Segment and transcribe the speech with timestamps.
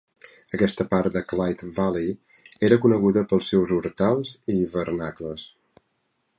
[0.57, 2.09] Aquesta part de Clyde Valley
[2.69, 5.49] era coneguda pels seus hortals i hivernacles.